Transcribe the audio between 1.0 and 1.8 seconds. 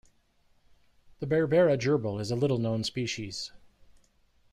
The Berbera